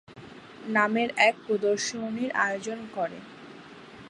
নামের 0.67 1.09
এক 1.27 1.35
প্রদর্শনীর 1.45 2.31
আয়োজন 2.45 2.79
করে। 2.95 3.19